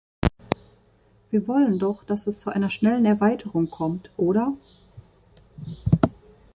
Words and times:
Wir 1.29 1.47
wollen 1.47 1.77
doch, 1.77 2.03
dass 2.03 2.25
es 2.25 2.39
zu 2.39 2.49
einer 2.49 2.71
schnellen 2.71 3.05
Erweiterung 3.05 3.69
kommt, 3.69 4.09
oder? 4.17 4.51